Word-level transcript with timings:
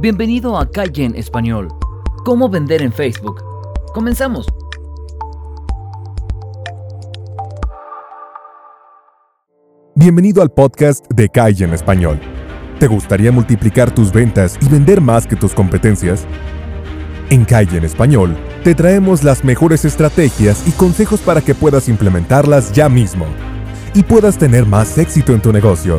Bienvenido 0.00 0.56
a 0.56 0.70
Calle 0.70 1.06
en 1.06 1.16
Español. 1.16 1.66
¿Cómo 2.24 2.48
vender 2.48 2.82
en 2.82 2.92
Facebook? 2.92 3.42
Comenzamos. 3.92 4.46
Bienvenido 9.96 10.40
al 10.40 10.52
podcast 10.52 11.04
de 11.10 11.28
Calle 11.28 11.64
en 11.64 11.74
Español. 11.74 12.20
¿Te 12.78 12.86
gustaría 12.86 13.32
multiplicar 13.32 13.92
tus 13.92 14.12
ventas 14.12 14.56
y 14.60 14.68
vender 14.68 15.00
más 15.00 15.26
que 15.26 15.34
tus 15.34 15.52
competencias? 15.52 16.28
En 17.30 17.44
Calle 17.44 17.78
en 17.78 17.84
Español 17.84 18.36
te 18.62 18.76
traemos 18.76 19.24
las 19.24 19.42
mejores 19.42 19.84
estrategias 19.84 20.64
y 20.68 20.70
consejos 20.70 21.18
para 21.22 21.40
que 21.40 21.56
puedas 21.56 21.88
implementarlas 21.88 22.72
ya 22.72 22.88
mismo 22.88 23.26
y 23.94 24.04
puedas 24.04 24.38
tener 24.38 24.64
más 24.64 24.96
éxito 24.96 25.32
en 25.32 25.42
tu 25.42 25.52
negocio. 25.52 25.98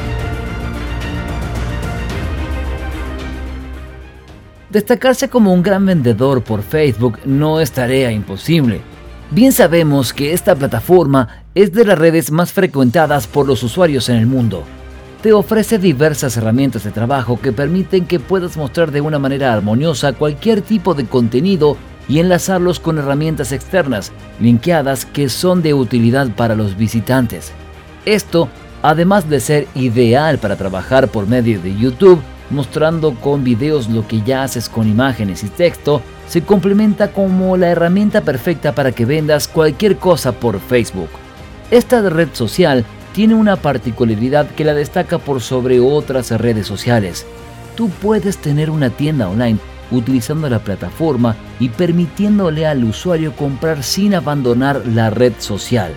Destacarse 4.71 5.27
como 5.27 5.53
un 5.53 5.63
gran 5.63 5.85
vendedor 5.85 6.41
por 6.43 6.63
Facebook 6.63 7.19
no 7.25 7.59
es 7.59 7.73
tarea 7.73 8.09
imposible. 8.09 8.79
Bien 9.29 9.51
sabemos 9.51 10.13
que 10.13 10.31
esta 10.31 10.55
plataforma 10.55 11.43
es 11.53 11.73
de 11.73 11.83
las 11.83 11.99
redes 11.99 12.31
más 12.31 12.53
frecuentadas 12.53 13.27
por 13.27 13.45
los 13.45 13.63
usuarios 13.63 14.07
en 14.07 14.15
el 14.15 14.27
mundo. 14.27 14.63
Te 15.21 15.33
ofrece 15.33 15.77
diversas 15.77 16.37
herramientas 16.37 16.85
de 16.85 16.91
trabajo 16.91 17.37
que 17.41 17.51
permiten 17.51 18.05
que 18.05 18.21
puedas 18.21 18.55
mostrar 18.55 18.91
de 18.91 19.01
una 19.01 19.19
manera 19.19 19.51
armoniosa 19.51 20.13
cualquier 20.13 20.61
tipo 20.61 20.93
de 20.93 21.05
contenido 21.05 21.75
y 22.07 22.19
enlazarlos 22.19 22.79
con 22.79 22.97
herramientas 22.97 23.51
externas, 23.51 24.13
linkeadas 24.39 25.05
que 25.05 25.27
son 25.27 25.61
de 25.61 25.73
utilidad 25.73 26.29
para 26.29 26.55
los 26.55 26.77
visitantes. 26.77 27.51
Esto, 28.05 28.47
además 28.81 29.29
de 29.29 29.41
ser 29.41 29.67
ideal 29.75 30.37
para 30.37 30.55
trabajar 30.55 31.09
por 31.09 31.27
medio 31.27 31.61
de 31.61 31.75
YouTube, 31.77 32.21
mostrando 32.51 33.15
con 33.15 33.43
videos 33.43 33.89
lo 33.89 34.07
que 34.07 34.21
ya 34.21 34.43
haces 34.43 34.69
con 34.69 34.87
imágenes 34.87 35.43
y 35.43 35.49
texto, 35.49 36.01
se 36.27 36.41
complementa 36.41 37.11
como 37.11 37.57
la 37.57 37.69
herramienta 37.69 38.21
perfecta 38.21 38.73
para 38.73 38.91
que 38.91 39.05
vendas 39.05 39.47
cualquier 39.47 39.97
cosa 39.97 40.31
por 40.31 40.59
Facebook. 40.59 41.09
Esta 41.71 42.01
red 42.09 42.29
social 42.33 42.85
tiene 43.13 43.35
una 43.35 43.55
particularidad 43.55 44.47
que 44.51 44.65
la 44.65 44.73
destaca 44.73 45.17
por 45.17 45.41
sobre 45.41 45.79
otras 45.79 46.31
redes 46.31 46.67
sociales. 46.67 47.25
Tú 47.75 47.89
puedes 47.89 48.37
tener 48.37 48.69
una 48.69 48.89
tienda 48.89 49.29
online 49.29 49.57
utilizando 49.89 50.49
la 50.49 50.59
plataforma 50.59 51.35
y 51.59 51.69
permitiéndole 51.69 52.65
al 52.65 52.83
usuario 52.83 53.35
comprar 53.35 53.83
sin 53.83 54.13
abandonar 54.13 54.83
la 54.85 55.09
red 55.09 55.33
social. 55.39 55.91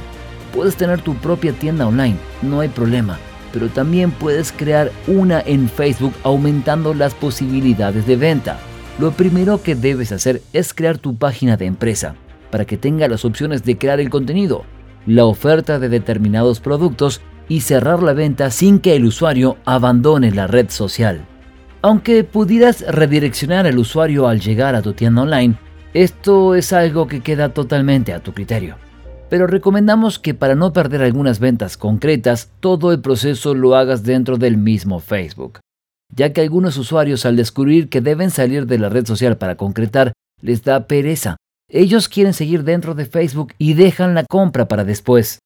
Puedes 0.52 0.77
tener 0.77 1.00
tu 1.00 1.14
propia 1.14 1.52
tienda 1.52 1.86
online, 1.86 2.16
no 2.42 2.60
hay 2.60 2.69
problema 2.69 3.19
pero 3.55 3.69
también 3.69 4.10
puedes 4.10 4.50
crear 4.50 4.91
una 5.06 5.41
en 5.41 5.69
Facebook 5.69 6.12
aumentando 6.24 6.92
las 6.92 7.14
posibilidades 7.14 8.05
de 8.05 8.16
venta. 8.16 8.58
Lo 8.98 9.12
primero 9.12 9.62
que 9.62 9.77
debes 9.77 10.10
hacer 10.10 10.42
es 10.52 10.74
crear 10.74 10.98
tu 10.98 11.16
página 11.16 11.56
de 11.56 11.66
empresa 11.66 12.16
para 12.50 12.64
que 12.64 12.77
tenga 12.77 13.06
las 13.06 13.25
opciones 13.25 13.62
de 13.62 13.78
crear 13.78 14.00
el 14.00 14.10
contenido, 14.10 14.64
la 15.06 15.25
oferta 15.25 15.78
de 15.78 15.88
determinados 15.88 16.59
productos 16.59 17.20
y 17.48 17.60
cerrar 17.60 18.03
la 18.03 18.12
venta 18.12 18.50
sin 18.50 18.81
que 18.81 18.97
el 18.97 19.04
usuario 19.04 19.56
abandone 19.65 20.32
la 20.32 20.48
red 20.48 20.69
social. 20.71 21.25
Aunque 21.81 22.25
pudieras 22.25 22.84
redireccionar 22.88 23.66
al 23.69 23.78
usuario 23.78 24.26
al 24.26 24.41
llegar 24.41 24.75
a 24.75 24.82
tu 24.82 24.94
tienda 24.94 25.22
online, 25.22 25.54
esto 25.92 26.56
es 26.56 26.72
algo 26.72 27.06
que 27.06 27.21
queda 27.21 27.50
totalmente 27.50 28.12
a 28.12 28.19
tu 28.19 28.32
criterio 28.32 28.84
pero 29.28 29.46
recomendamos 29.46 30.18
que 30.18 30.34
para 30.34 30.54
no 30.54 30.72
perder 30.72 31.02
algunas 31.02 31.38
ventas 31.38 31.76
concretas, 31.76 32.50
todo 32.60 32.92
el 32.92 33.00
proceso 33.00 33.54
lo 33.54 33.76
hagas 33.76 34.02
dentro 34.02 34.36
del 34.36 34.56
mismo 34.56 35.00
Facebook, 35.00 35.60
ya 36.14 36.32
que 36.32 36.40
algunos 36.40 36.76
usuarios 36.76 37.26
al 37.26 37.36
descubrir 37.36 37.88
que 37.88 38.00
deben 38.00 38.30
salir 38.30 38.66
de 38.66 38.78
la 38.78 38.88
red 38.88 39.06
social 39.06 39.36
para 39.36 39.56
concretar, 39.56 40.12
les 40.40 40.62
da 40.62 40.86
pereza. 40.86 41.36
Ellos 41.70 42.08
quieren 42.08 42.34
seguir 42.34 42.62
dentro 42.62 42.94
de 42.94 43.06
Facebook 43.06 43.54
y 43.58 43.74
dejan 43.74 44.14
la 44.14 44.24
compra 44.24 44.68
para 44.68 44.84
después, 44.84 45.38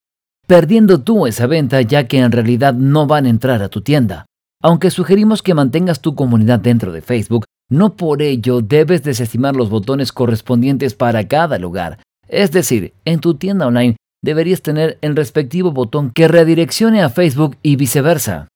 perdiendo 0.45 1.01
tú 1.01 1.27
esa 1.27 1.47
venta 1.47 1.81
ya 1.81 2.07
que 2.07 2.19
en 2.19 2.31
realidad 2.31 2.73
no 2.73 3.07
van 3.07 3.25
a 3.25 3.29
entrar 3.29 3.61
a 3.61 3.69
tu 3.69 3.81
tienda. 3.81 4.25
Aunque 4.61 4.91
sugerimos 4.91 5.41
que 5.41 5.53
mantengas 5.53 6.01
tu 6.01 6.15
comunidad 6.15 6.59
dentro 6.59 6.91
de 6.91 7.01
Facebook, 7.01 7.45
no 7.69 7.95
por 7.95 8.21
ello 8.21 8.61
debes 8.61 9.03
desestimar 9.03 9.55
los 9.55 9.69
botones 9.69 10.11
correspondientes 10.11 10.95
para 10.95 11.27
cada 11.27 11.57
lugar, 11.59 11.99
es 12.29 12.51
decir, 12.51 12.93
en 13.05 13.19
tu 13.19 13.35
tienda 13.35 13.67
online 13.67 13.97
deberías 14.21 14.61
tener 14.61 14.97
el 15.01 15.15
respectivo 15.15 15.71
botón 15.71 16.11
que 16.11 16.27
redireccione 16.27 17.01
a 17.01 17.09
Facebook 17.09 17.57
y 17.61 17.75
viceversa. 17.75 18.47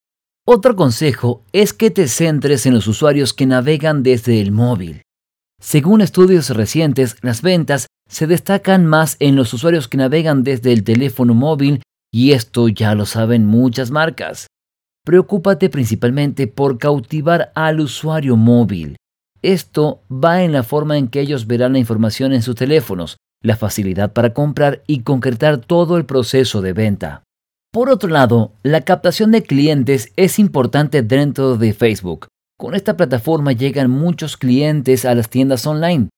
Otro 0.46 0.76
consejo 0.76 1.42
es 1.54 1.74
que 1.74 1.90
te 1.90 2.08
centres 2.08 2.66
en 2.66 2.74
los 2.74 2.88
usuarios 2.88 3.34
que 3.34 3.46
navegan 3.46 4.04
desde 4.04 4.42
el 4.42 4.52
móvil. 4.52 5.02
Según 5.62 6.02
estudios 6.02 6.50
recientes, 6.50 7.16
las 7.22 7.42
ventas 7.42 7.88
se 8.10 8.28
destacan 8.28 8.86
más 8.86 9.16
en 9.20 9.38
los 9.38 9.54
usuarios 9.54 9.88
que 9.88 9.98
navegan 9.98 10.44
desde 10.44 10.74
el 10.74 10.84
teléfono 10.84 11.34
móvil 11.34 11.82
y 12.14 12.34
esto 12.34 12.68
ya 12.68 12.94
lo 12.94 13.06
saben 13.06 13.46
muchas 13.46 13.90
marcas. 13.90 14.48
Preocúpate 15.06 15.70
principalmente 15.70 16.48
por 16.48 16.78
cautivar 16.78 17.52
al 17.56 17.80
usuario 17.80 18.36
móvil. 18.36 18.98
Esto 19.42 20.02
va 20.12 20.44
en 20.44 20.52
la 20.52 20.64
forma 20.64 20.98
en 20.98 21.08
que 21.08 21.22
ellos 21.22 21.48
verán 21.48 21.74
la 21.74 21.80
información 21.80 22.34
en 22.34 22.42
sus 22.42 22.56
teléfonos, 22.56 23.18
la 23.44 23.56
facilidad 23.56 24.14
para 24.14 24.34
comprar 24.34 24.82
y 24.88 25.02
concretar 25.02 25.58
todo 25.58 25.98
el 25.98 26.06
proceso 26.06 26.62
de 26.62 26.74
venta. 26.74 27.24
Por 27.72 27.90
otro 27.90 28.10
lado, 28.10 28.54
la 28.64 28.82
captación 28.82 29.32
de 29.32 29.44
clientes 29.44 30.12
es 30.16 30.40
importante 30.40 31.04
dentro 31.04 31.58
de 31.58 31.74
Facebook. 31.74 32.28
Con 32.58 32.76
esta 32.76 32.96
plataforma 32.96 33.52
llegan 33.52 33.90
muchos 33.90 34.38
clientes 34.38 35.06
a 35.06 35.14
las 35.16 35.30
tiendas 35.30 35.68
online. 35.68 36.10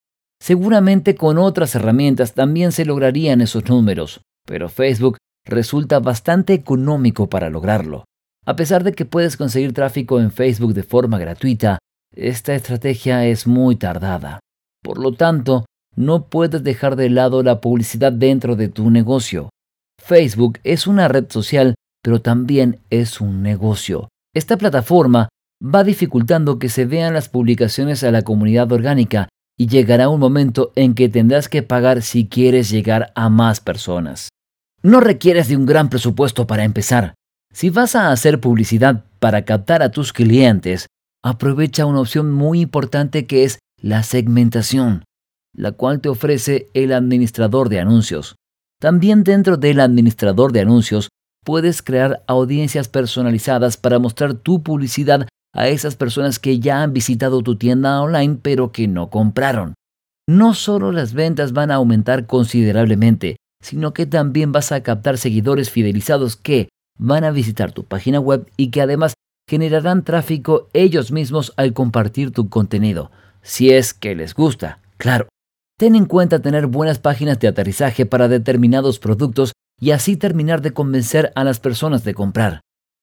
Seguramente 0.42 1.16
con 1.16 1.38
otras 1.38 1.74
herramientas 1.76 2.34
también 2.34 2.72
se 2.72 2.86
lograrían 2.86 3.42
esos 3.42 3.68
números, 3.68 4.22
pero 4.46 4.70
Facebook 4.70 5.18
resulta 5.46 6.00
bastante 6.00 6.54
económico 6.54 7.30
para 7.30 7.50
lograrlo. 7.50 8.04
A 8.46 8.56
pesar 8.56 8.84
de 8.84 8.94
que 8.94 9.06
puedes 9.06 9.38
conseguir 9.38 9.74
tráfico 9.74 10.20
en 10.20 10.32
Facebook 10.32 10.74
de 10.74 10.84
forma 10.84 11.18
gratuita, 11.18 11.80
esta 12.14 12.54
estrategia 12.54 13.26
es 13.26 13.48
muy 13.48 13.76
tardada. 13.76 14.40
Por 14.84 15.00
lo 15.00 15.14
tanto, 15.14 15.66
no 15.96 16.28
puedes 16.28 16.64
dejar 16.64 16.96
de 16.96 17.10
lado 17.10 17.42
la 17.44 17.62
publicidad 17.62 18.12
dentro 18.12 18.56
de 18.56 18.68
tu 18.68 18.90
negocio. 18.90 19.50
Facebook 20.02 20.60
es 20.64 20.88
una 20.88 21.08
red 21.08 21.26
social, 21.30 21.76
pero 22.04 22.22
también 22.22 22.80
es 22.90 23.22
un 23.22 23.42
negocio. 23.42 24.10
Esta 24.34 24.58
plataforma 24.58 25.30
va 25.64 25.84
dificultando 25.84 26.60
que 26.60 26.70
se 26.70 26.86
vean 26.86 27.14
las 27.14 27.30
publicaciones 27.30 28.04
a 28.04 28.12
la 28.12 28.22
comunidad 28.22 28.72
orgánica 28.72 29.30
y 29.58 29.68
llegará 29.68 30.10
un 30.10 30.20
momento 30.20 30.74
en 30.76 30.94
que 30.94 31.08
tendrás 31.08 31.48
que 31.48 31.64
pagar 31.64 32.02
si 32.02 32.28
quieres 32.28 32.70
llegar 32.70 33.14
a 33.16 33.30
más 33.30 33.62
personas. 33.62 34.30
No 34.84 35.00
requieres 35.00 35.48
de 35.48 35.56
un 35.56 35.66
gran 35.66 35.90
presupuesto 35.90 36.46
para 36.46 36.66
empezar. 36.66 37.16
Si 37.54 37.70
vas 37.70 37.96
a 37.96 38.12
hacer 38.12 38.42
publicidad 38.42 39.06
para 39.20 39.46
captar 39.46 39.82
a 39.82 39.90
tus 39.90 40.12
clientes, 40.12 40.88
aprovecha 41.24 41.86
una 41.86 42.02
opción 42.02 42.34
muy 42.34 42.60
importante 42.60 43.26
que 43.26 43.46
es 43.46 43.60
la 43.82 44.04
segmentación 44.04 45.05
la 45.56 45.72
cual 45.72 46.02
te 46.02 46.10
ofrece 46.10 46.70
el 46.74 46.94
administrador 46.94 47.70
de 47.70 47.80
anuncios. 47.80 48.36
También 48.80 49.24
dentro 49.24 49.58
del 49.58 49.80
administrador 49.80 50.52
de 50.52 50.62
anuncios 50.62 51.10
puedes 51.44 51.82
crear 51.82 52.24
audiencias 52.28 52.88
personalizadas 52.88 53.78
para 53.78 54.00
mostrar 54.00 54.34
tu 54.34 54.64
publicidad 54.64 55.28
a 55.54 55.68
esas 55.70 55.96
personas 55.96 56.40
que 56.40 56.60
ya 56.60 56.82
han 56.82 56.92
visitado 56.92 57.42
tu 57.42 57.56
tienda 57.56 58.02
online 58.02 58.40
pero 58.42 58.72
que 58.72 58.88
no 58.88 59.10
compraron. 59.10 59.74
No 60.28 60.54
solo 60.54 60.92
las 60.92 61.14
ventas 61.14 61.54
van 61.54 61.72
a 61.72 61.76
aumentar 61.76 62.26
considerablemente, 62.26 63.38
sino 63.62 63.94
que 63.94 64.06
también 64.06 64.52
vas 64.52 64.72
a 64.72 64.84
captar 64.84 65.18
seguidores 65.18 65.70
fidelizados 65.70 66.36
que 66.36 66.70
van 66.98 67.24
a 67.24 67.32
visitar 67.32 67.72
tu 67.72 67.86
página 67.86 68.20
web 68.20 68.50
y 68.58 68.72
que 68.72 68.82
además 68.82 69.14
generarán 69.48 70.04
tráfico 70.04 70.68
ellos 70.74 71.12
mismos 71.12 71.54
al 71.58 71.74
compartir 71.74 72.32
tu 72.32 72.50
contenido, 72.50 73.12
si 73.42 73.72
es 73.72 73.94
que 73.94 74.16
les 74.16 74.34
gusta, 74.34 74.80
claro. 74.98 75.28
Ten 75.78 75.96
en 75.96 76.06
cuenta 76.06 76.40
tener 76.40 76.68
buenas 76.68 77.00
páginas 77.00 77.38
de 77.40 77.50
aterrizaje 77.50 78.06
para 78.06 78.30
determinados 78.30 78.98
productos 78.98 79.52
y 79.78 79.92
así 79.92 80.16
terminar 80.16 80.62
de 80.62 80.72
convencer 80.72 81.34
a 81.36 81.44
las 81.44 81.60
personas 81.60 82.06
de 82.06 82.14
comprar. 82.14 82.62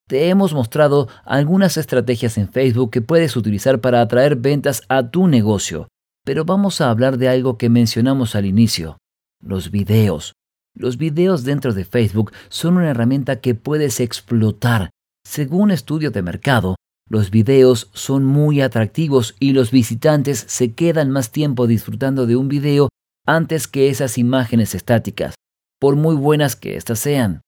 te 0.08 0.28
hemos 0.28 0.52
mostrado 0.52 1.08
algunas 1.24 1.76
estrategias 1.76 2.36
en 2.36 2.48
Facebook 2.48 2.90
que 2.90 3.02
puedes 3.02 3.36
utilizar 3.36 3.80
para 3.80 4.00
atraer 4.00 4.36
ventas 4.36 4.82
a 4.88 5.10
tu 5.10 5.26
negocio. 5.26 5.88
Pero 6.24 6.44
vamos 6.44 6.80
a 6.80 6.90
hablar 6.90 7.19
de 7.19 7.28
algo 7.28 7.56
que 7.56 7.69
mencionamos 7.69 8.34
al 8.34 8.44
inicio, 8.46 8.98
los 9.40 9.70
videos. 9.70 10.32
Los 10.74 10.96
videos 10.96 11.44
dentro 11.44 11.72
de 11.72 11.84
Facebook 11.84 12.32
son 12.48 12.76
una 12.78 12.90
herramienta 12.90 13.40
que 13.40 13.54
puedes 13.54 14.00
explotar. 14.00 14.90
Según 15.24 15.70
estudios 15.70 16.12
de 16.12 16.22
mercado, 16.22 16.76
los 17.12 17.31
videos 17.31 17.91
son 17.93 18.25
muy 18.25 18.62
atractivos 18.62 19.37
y 19.38 19.53
los 19.53 19.70
visitantes 19.70 20.47
se 20.49 20.73
quedan 20.73 21.11
más 21.11 21.31
tiempo 21.31 21.67
disfrutando 21.67 22.25
de 22.25 22.37
un 22.37 22.49
video 22.49 22.88
antes 23.26 23.69
que 23.69 23.91
esas 23.91 24.17
imágenes 24.17 24.75
estáticas, 24.75 25.35
por 25.79 25.94
muy 25.94 26.17
buenas 26.17 26.56
que 26.56 26.75
éstas 26.75 27.00
sean. 27.00 27.43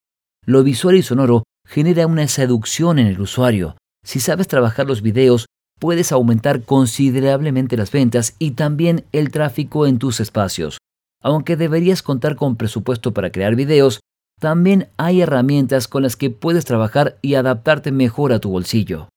Lo 0.44 0.62
visual 0.64 0.96
y 0.96 1.02
sonoro 1.02 1.44
genera 1.66 2.06
una 2.06 2.28
seducción 2.28 2.98
en 2.98 3.06
el 3.06 3.18
usuario. 3.18 3.78
Si 4.04 4.20
sabes 4.20 4.48
trabajar 4.48 4.86
los 4.86 5.00
videos, 5.00 5.46
puedes 5.80 6.12
aumentar 6.12 6.64
considerablemente 6.64 7.78
las 7.78 7.90
ventas 7.90 8.36
y 8.38 8.50
también 8.50 9.06
el 9.12 9.30
tráfico 9.30 9.86
en 9.86 9.98
tus 9.98 10.20
espacios. 10.20 10.76
Aunque 11.22 11.56
deberías 11.56 12.02
contar 12.02 12.36
con 12.36 12.56
presupuesto 12.56 13.14
para 13.14 13.30
crear 13.30 13.56
videos, 13.56 14.00
también 14.38 14.88
hay 14.98 15.22
herramientas 15.22 15.88
con 15.88 16.02
las 16.02 16.16
que 16.16 16.28
puedes 16.28 16.66
trabajar 16.66 17.16
y 17.22 17.36
adaptarte 17.36 17.92
mejor 17.92 18.34
a 18.34 18.40
tu 18.40 18.50
bolsillo. 18.50 19.08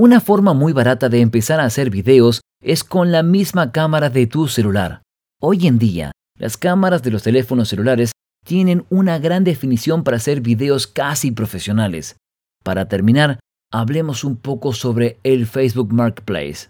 Una 0.00 0.20
forma 0.20 0.54
muy 0.54 0.72
barata 0.72 1.08
de 1.08 1.20
empezar 1.20 1.58
a 1.58 1.64
hacer 1.64 1.90
videos 1.90 2.40
es 2.62 2.84
con 2.84 3.10
la 3.10 3.24
misma 3.24 3.72
cámara 3.72 4.10
de 4.10 4.28
tu 4.28 4.46
celular. 4.46 5.02
Hoy 5.42 5.66
en 5.66 5.80
día, 5.80 6.12
las 6.38 6.56
cámaras 6.56 7.02
de 7.02 7.10
los 7.10 7.24
teléfonos 7.24 7.68
celulares 7.68 8.12
tienen 8.46 8.86
una 8.90 9.18
gran 9.18 9.42
definición 9.42 10.04
para 10.04 10.18
hacer 10.18 10.40
videos 10.40 10.86
casi 10.86 11.32
profesionales. 11.32 12.16
Para 12.62 12.86
terminar, 12.86 13.40
hablemos 13.72 14.22
un 14.22 14.36
poco 14.36 14.72
sobre 14.72 15.18
el 15.24 15.48
Facebook 15.48 15.92
Marketplace. 15.92 16.68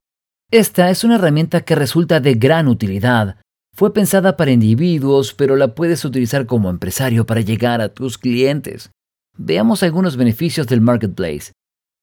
Esta 0.51 0.89
es 0.89 1.05
una 1.05 1.17
herramienta 1.17 1.61
que 1.61 1.75
resulta 1.75 2.21
de 2.21 2.33
gran 2.33 2.67
utilidad. 2.67 3.37
Fue 3.77 3.93
pensada 3.93 4.39
para 4.39 4.53
individuos, 4.53 5.35
pero 5.35 5.55
la 5.57 5.75
puedes 5.75 6.03
utilizar 6.07 6.47
como 6.47 6.71
empresario 6.71 7.27
para 7.27 7.43
llegar 7.43 7.83
a 7.83 7.91
tus 7.91 8.17
clientes. 8.17 8.91
Veamos 9.37 9.83
algunos 9.83 10.17
beneficios 10.17 10.67
del 10.67 10.81
Marketplace. 10.81 11.53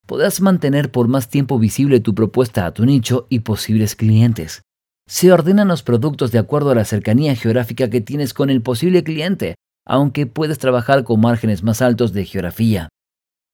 Podrás 0.06 0.40
mantener 0.40 0.92
por 0.92 1.08
más 1.08 1.30
tiempo 1.30 1.58
visible 1.58 2.00
tu 2.00 2.14
propuesta 2.14 2.66
a 2.66 2.74
tu 2.74 2.86
nicho 2.86 3.26
y 3.30 3.40
posibles 3.40 3.96
clientes. 3.96 4.62
Se 5.08 5.32
ordenan 5.32 5.68
los 5.68 5.84
productos 5.84 6.32
de 6.32 6.40
acuerdo 6.40 6.72
a 6.72 6.76
la 6.76 6.86
cercanía 6.86 7.36
geográfica 7.36 7.90
que 7.90 8.02
tienes 8.02 8.34
con 8.34 8.50
el 8.50 8.62
posible 8.62 9.04
cliente, 9.04 9.56
aunque 9.86 10.26
puedes 10.28 10.60
trabajar 10.60 11.04
con 11.04 11.22
márgenes 11.22 11.64
más 11.64 11.82
altos 11.82 12.14
de 12.14 12.26
geografía. 12.26 12.90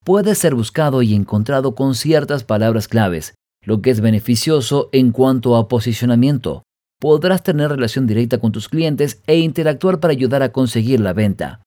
Puedes 0.04 0.40
ser 0.40 0.56
buscado 0.56 1.02
y 1.02 1.14
encontrado 1.14 1.76
con 1.76 1.96
ciertas 1.96 2.44
palabras 2.44 2.88
claves, 2.88 3.36
lo 3.64 3.82
que 3.82 3.92
es 3.92 4.02
beneficioso 4.02 4.90
en 4.92 5.12
cuanto 5.12 5.56
a 5.56 5.68
posicionamiento. 5.68 6.64
Podrás 7.00 7.44
tener 7.44 7.70
relación 7.70 8.08
directa 8.08 8.40
con 8.40 8.52
tus 8.52 8.68
clientes 8.68 9.22
e 9.28 9.38
interactuar 9.38 10.00
para 10.00 10.12
ayudar 10.12 10.44
a 10.44 10.52
conseguir 10.52 11.00
la 11.00 11.14
venta. 11.14 11.62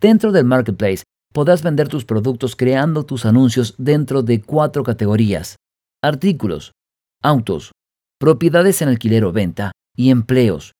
Dentro 0.00 0.32
del 0.32 0.44
marketplace, 0.44 1.02
podrás 1.38 1.62
vender 1.62 1.86
tus 1.86 2.04
productos 2.04 2.56
creando 2.56 3.06
tus 3.06 3.24
anuncios 3.24 3.76
dentro 3.78 4.24
de 4.24 4.42
cuatro 4.42 4.82
categorías. 4.82 5.54
Artículos, 6.02 6.72
autos, 7.22 7.70
propiedades 8.18 8.82
en 8.82 8.88
alquiler 8.88 9.22
o 9.22 9.30
venta 9.30 9.70
y 9.94 10.10
empleos. 10.10 10.72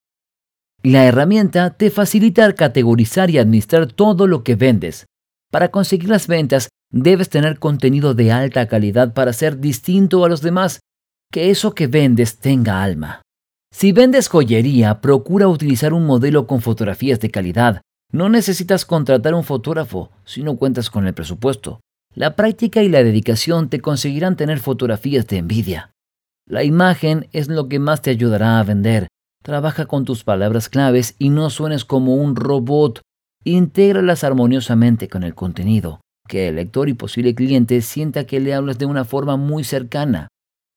La 0.83 1.05
herramienta 1.05 1.77
te 1.77 1.93
facilita 1.93 2.53
categorizar 2.55 3.31
y 3.31 3.39
administrar 3.39 3.87
todo 3.87 4.27
lo 4.27 4.43
que 4.43 4.57
vendes. 4.57 5.07
Para 5.53 5.69
conseguir 5.69 6.09
las 6.09 6.27
ventas, 6.27 6.71
debes 6.91 7.29
tener 7.29 7.61
contenido 7.61 8.15
de 8.15 8.33
alta 8.33 8.67
calidad 8.67 9.15
para 9.15 9.33
ser 9.33 9.61
distinto 9.61 10.25
a 10.25 10.29
los 10.29 10.43
demás, 10.43 10.81
que 11.31 11.51
eso 11.51 11.73
que 11.73 11.87
vendes 11.87 12.39
tenga 12.41 12.83
alma. 12.83 13.23
Si 13.73 13.93
vendes 13.93 14.27
joyería, 14.27 15.01
procura 15.01 15.47
utilizar 15.47 15.93
un 15.93 16.05
modelo 16.05 16.49
con 16.49 16.61
fotografías 16.63 17.21
de 17.21 17.31
calidad. 17.31 17.81
No 18.13 18.29
necesitas 18.29 18.85
contratar 18.85 19.35
un 19.35 19.45
fotógrafo 19.45 20.11
si 20.25 20.43
no 20.43 20.57
cuentas 20.57 20.91
con 20.91 21.07
el 21.07 21.15
presupuesto. 21.15 21.81
La 22.15 22.37
práctica 22.37 22.83
y 22.83 22.89
la 22.89 23.05
dedicación 23.05 23.69
te 23.69 23.81
conseguirán 23.81 24.37
tener 24.37 24.61
fotografías 24.61 25.27
de 25.27 25.39
envidia. 25.39 25.93
La 26.47 26.65
imagen 26.65 27.29
es 27.33 27.49
lo 27.49 27.69
que 27.69 27.79
más 27.79 28.01
te 28.01 28.11
ayudará 28.11 28.59
a 28.59 28.65
vender, 28.65 29.09
Trabaja 29.43 29.87
con 29.87 30.05
tus 30.05 30.25
palabras 30.25 30.69
claves 30.69 31.15
y 31.19 31.31
no 31.31 31.51
suenes 31.51 31.85
como 31.85 32.17
un 32.17 32.37
robot. 32.37 33.01
Intégralas 33.45 34.25
armoniosamente 34.25 35.09
con 35.09 35.23
el 35.23 35.35
contenido, 35.35 36.01
que 36.29 36.49
el 36.49 36.57
lector 36.57 36.89
y 36.89 36.95
posible 36.95 37.35
cliente 37.35 37.81
sienta 37.81 38.25
que 38.25 38.41
le 38.41 38.53
hablas 38.53 38.79
de 38.79 38.87
una 38.87 39.05
forma 39.05 39.37
muy 39.37 39.65
cercana. 39.65 40.29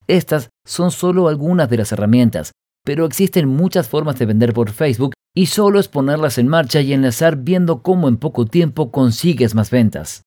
Estas 0.06 0.48
son 0.64 0.90
solo 0.90 1.28
algunas 1.28 1.68
de 1.68 1.76
las 1.76 1.92
herramientas, 1.92 2.52
pero 2.84 3.04
existen 3.04 3.48
muchas 3.48 3.88
formas 3.88 4.18
de 4.18 4.26
vender 4.26 4.52
por 4.52 4.70
Facebook 4.70 5.14
y 5.34 5.46
solo 5.46 5.78
es 5.78 5.88
ponerlas 5.88 6.38
en 6.38 6.48
marcha 6.48 6.80
y 6.80 6.92
enlazar 6.92 7.36
viendo 7.36 7.82
cómo 7.82 8.08
en 8.08 8.16
poco 8.16 8.44
tiempo 8.44 8.90
consigues 8.90 9.54
más 9.54 9.70
ventas. 9.70 10.24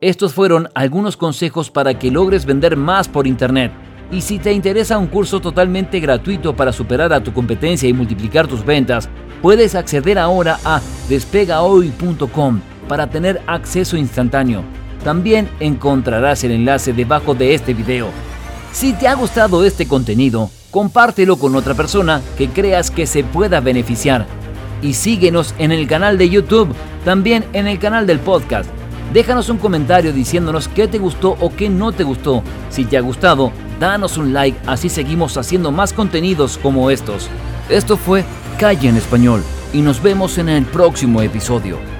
Estos 0.00 0.34
fueron 0.34 0.68
algunos 0.74 1.16
consejos 1.16 1.70
para 1.70 1.98
que 1.98 2.10
logres 2.10 2.44
vender 2.44 2.76
más 2.76 3.08
por 3.08 3.26
Internet. 3.26 3.72
Y 4.10 4.20
si 4.20 4.38
te 4.38 4.52
interesa 4.52 4.98
un 4.98 5.06
curso 5.06 5.40
totalmente 5.40 5.98
gratuito 6.00 6.54
para 6.54 6.72
superar 6.72 7.12
a 7.12 7.22
tu 7.22 7.32
competencia 7.32 7.88
y 7.88 7.92
multiplicar 7.92 8.46
tus 8.46 8.64
ventas, 8.64 9.08
puedes 9.40 9.74
acceder 9.74 10.18
ahora 10.18 10.58
a 10.64 10.82
despegahoy.com 11.08 12.60
para 12.88 13.08
tener 13.08 13.40
acceso 13.46 13.96
instantáneo. 13.96 14.62
También 15.04 15.48
encontrarás 15.60 16.44
el 16.44 16.52
enlace 16.52 16.92
debajo 16.92 17.34
de 17.34 17.54
este 17.54 17.72
video. 17.72 18.08
Si 18.72 18.92
te 18.92 19.08
ha 19.08 19.14
gustado 19.14 19.64
este 19.64 19.86
contenido, 19.86 20.50
compártelo 20.74 21.36
con 21.36 21.54
otra 21.54 21.74
persona 21.74 22.20
que 22.36 22.48
creas 22.48 22.90
que 22.90 23.06
se 23.06 23.22
pueda 23.22 23.60
beneficiar. 23.60 24.26
Y 24.82 24.94
síguenos 24.94 25.54
en 25.58 25.70
el 25.70 25.86
canal 25.86 26.18
de 26.18 26.28
YouTube, 26.28 26.74
también 27.04 27.44
en 27.52 27.68
el 27.68 27.78
canal 27.78 28.08
del 28.08 28.18
podcast. 28.18 28.68
Déjanos 29.12 29.48
un 29.50 29.58
comentario 29.58 30.12
diciéndonos 30.12 30.66
qué 30.66 30.88
te 30.88 30.98
gustó 30.98 31.36
o 31.38 31.54
qué 31.54 31.68
no 31.68 31.92
te 31.92 32.02
gustó. 32.02 32.42
Si 32.70 32.84
te 32.86 32.96
ha 32.96 33.02
gustado, 33.02 33.52
danos 33.78 34.16
un 34.16 34.32
like, 34.32 34.58
así 34.66 34.88
seguimos 34.88 35.36
haciendo 35.36 35.70
más 35.70 35.92
contenidos 35.92 36.58
como 36.58 36.90
estos. 36.90 37.28
Esto 37.68 37.96
fue 37.96 38.24
Calle 38.58 38.88
en 38.88 38.96
Español 38.96 39.44
y 39.72 39.80
nos 39.80 40.02
vemos 40.02 40.38
en 40.38 40.48
el 40.48 40.64
próximo 40.64 41.22
episodio. 41.22 41.93